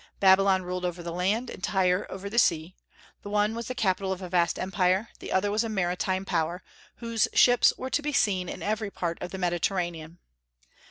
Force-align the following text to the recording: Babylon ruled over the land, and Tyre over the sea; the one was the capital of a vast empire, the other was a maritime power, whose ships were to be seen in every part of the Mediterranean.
Babylon 0.19 0.63
ruled 0.63 0.83
over 0.83 1.03
the 1.03 1.11
land, 1.11 1.51
and 1.51 1.63
Tyre 1.63 2.07
over 2.09 2.27
the 2.27 2.39
sea; 2.39 2.75
the 3.21 3.29
one 3.29 3.53
was 3.53 3.67
the 3.67 3.75
capital 3.75 4.11
of 4.11 4.19
a 4.19 4.29
vast 4.29 4.57
empire, 4.57 5.09
the 5.19 5.31
other 5.31 5.51
was 5.51 5.63
a 5.63 5.69
maritime 5.69 6.25
power, 6.25 6.63
whose 6.95 7.27
ships 7.35 7.71
were 7.77 7.91
to 7.91 8.01
be 8.01 8.11
seen 8.11 8.49
in 8.49 8.63
every 8.63 8.89
part 8.89 9.19
of 9.21 9.29
the 9.29 9.37
Mediterranean. 9.37 10.17